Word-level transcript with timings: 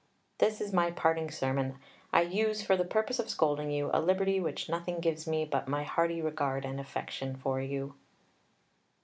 This 0.39 0.59
is 0.61 0.73
my 0.73 0.89
parting 0.89 1.29
sermon. 1.29 1.77
I 2.11 2.21
use, 2.23 2.63
for 2.63 2.75
the 2.75 2.83
purpose 2.83 3.19
of 3.19 3.29
scolding 3.29 3.69
you, 3.69 3.91
a 3.93 4.01
liberty 4.01 4.39
which 4.39 4.67
nothing 4.67 4.99
gives 4.99 5.27
me 5.27 5.45
but 5.45 5.67
my 5.67 5.83
hearty 5.83 6.23
regard 6.23 6.65
and 6.65 6.79
affection 6.79 7.35
for 7.35 7.61
you." 7.61 7.93